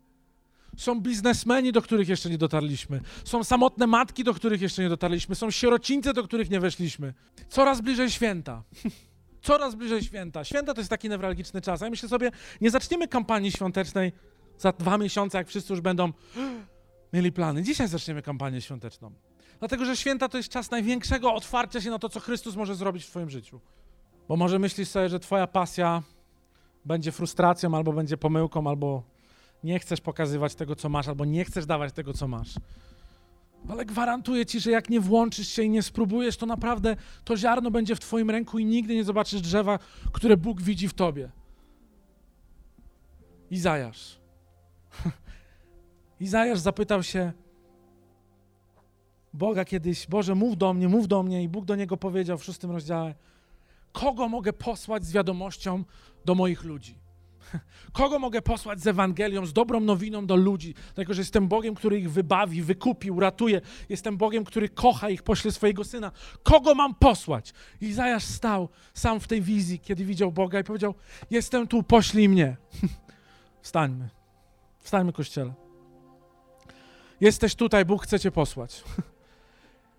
[0.77, 3.01] Są biznesmeni, do których jeszcze nie dotarliśmy.
[3.23, 5.35] Są samotne matki, do których jeszcze nie dotarliśmy.
[5.35, 7.13] Są sierocińce, do których nie weszliśmy.
[7.49, 8.63] Coraz bliżej święta.
[9.41, 10.43] Coraz bliżej święta.
[10.43, 11.81] Święta to jest taki newralgiczny czas.
[11.81, 14.11] A ja myślę sobie, nie zaczniemy kampanii świątecznej
[14.57, 16.11] za dwa miesiące, jak wszyscy już będą
[17.13, 17.63] mieli plany.
[17.63, 19.11] Dzisiaj zaczniemy kampanię świąteczną.
[19.59, 23.05] Dlatego, że święta to jest czas największego otwarcia się na to, co Chrystus może zrobić
[23.05, 23.61] w Twoim życiu.
[24.27, 26.03] Bo może myślisz sobie, że Twoja pasja
[26.85, 29.03] będzie frustracją, albo będzie pomyłką, albo
[29.63, 32.53] nie chcesz pokazywać tego, co masz, albo nie chcesz dawać tego, co masz.
[33.69, 37.71] Ale gwarantuję ci, że jak nie włączysz się i nie spróbujesz, to naprawdę to ziarno
[37.71, 39.79] będzie w twoim ręku i nigdy nie zobaczysz drzewa,
[40.11, 41.29] które Bóg widzi w tobie.
[43.51, 44.19] Izajasz.
[46.19, 47.31] Izajasz zapytał się
[49.33, 52.43] Boga kiedyś, Boże, mów do mnie, mów do mnie i Bóg do niego powiedział w
[52.43, 53.15] szóstym rozdziale,
[53.95, 55.83] kogo mogę posłać z wiadomością
[56.25, 56.95] do moich ludzi?
[57.93, 60.73] Kogo mogę posłać z Ewangelią, z dobrą nowiną do ludzi?
[60.73, 63.61] Dlatego, że jestem Bogiem, który ich wybawi, wykupi, uratuje.
[63.89, 66.11] Jestem Bogiem, który kocha ich, pośle swojego Syna.
[66.43, 67.53] Kogo mam posłać?
[67.81, 70.93] Izajasz stał sam w tej wizji, kiedy widział Boga i powiedział,
[71.31, 72.57] jestem tu, poślij mnie.
[73.61, 74.09] Wstańmy.
[74.79, 75.53] Wstańmy, Kościele.
[77.21, 78.83] Jesteś tutaj, Bóg chce cię posłać.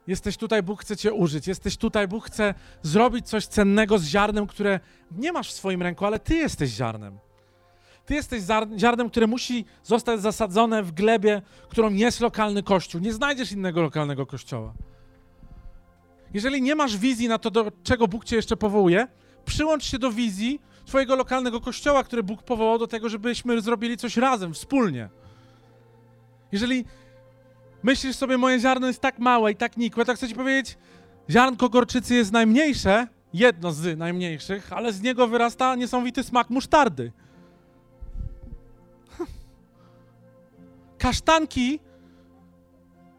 [0.06, 1.46] Jesteś tutaj, Bóg chce cię użyć.
[1.46, 6.04] Jesteś tutaj, Bóg chce zrobić coś cennego z ziarnem, które nie masz w swoim ręku,
[6.06, 7.18] ale ty jesteś ziarnem.
[8.06, 8.42] Ty jesteś
[8.78, 13.00] ziarnem, które musi zostać zasadzone w glebie, którą jest lokalny kościół.
[13.00, 14.74] Nie znajdziesz innego lokalnego kościoła.
[16.34, 19.08] Jeżeli nie masz wizji na to, do czego Bóg cię jeszcze powołuje,
[19.44, 24.16] przyłącz się do wizji swojego lokalnego kościoła, który Bóg powołał do tego, żebyśmy zrobili coś
[24.16, 25.08] razem, wspólnie.
[26.52, 26.84] Jeżeli
[27.86, 30.78] myślisz sobie, moje ziarno jest tak małe i tak nikłe, to chcę ci powiedzieć,
[31.30, 37.12] ziarnko gorczycy jest najmniejsze, jedno z najmniejszych, ale z niego wyrasta niesamowity smak musztardy.
[40.98, 41.80] Kasztanki,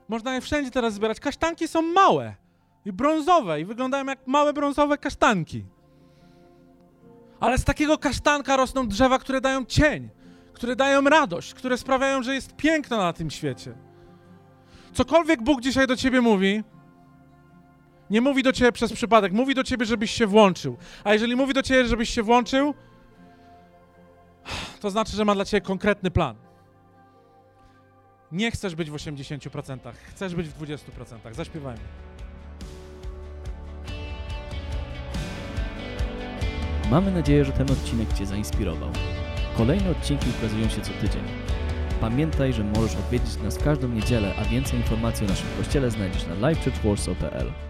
[0.07, 2.35] można je wszędzie teraz zbierać, kasztanki są małe
[2.85, 5.65] i brązowe i wyglądają jak małe brązowe kasztanki.
[7.39, 10.09] Ale z takiego kasztanka rosną drzewa, które dają cień,
[10.53, 13.86] które dają radość, które sprawiają, że jest piękno na tym świecie.
[14.97, 16.63] Cokolwiek Bóg dzisiaj do ciebie mówi,
[18.09, 20.77] nie mówi do ciebie przez przypadek, mówi do ciebie, żebyś się włączył.
[21.03, 22.73] A jeżeli mówi do ciebie, żebyś się włączył,
[24.79, 26.35] to znaczy, że ma dla ciebie konkretny plan.
[28.31, 31.33] Nie chcesz być w 80%, chcesz być w 20%.
[31.33, 31.83] Zaśpiewajmy.
[36.91, 38.89] Mamy nadzieję, że ten odcinek Cię zainspirował.
[39.57, 41.23] Kolejne odcinki ukazują się co tydzień.
[42.01, 46.49] Pamiętaj, że możesz odwiedzić nas każdą niedzielę, a więcej informacji o naszym kościele znajdziesz na
[46.49, 47.66] livechurchwarsaw.pl.